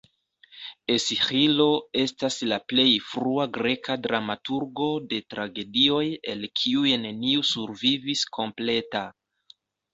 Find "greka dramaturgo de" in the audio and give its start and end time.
3.59-5.21